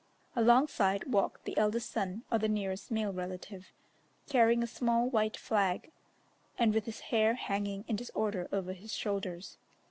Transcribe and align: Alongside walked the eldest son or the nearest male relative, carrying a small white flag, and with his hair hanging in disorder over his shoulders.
Alongside 0.35 1.05
walked 1.11 1.45
the 1.45 1.55
eldest 1.59 1.91
son 1.91 2.23
or 2.31 2.39
the 2.39 2.47
nearest 2.49 2.89
male 2.89 3.13
relative, 3.13 3.71
carrying 4.27 4.63
a 4.63 4.65
small 4.65 5.07
white 5.07 5.37
flag, 5.37 5.91
and 6.57 6.73
with 6.73 6.85
his 6.87 7.01
hair 7.13 7.35
hanging 7.35 7.85
in 7.87 7.97
disorder 7.97 8.47
over 8.51 8.73
his 8.73 8.93
shoulders. 8.95 9.59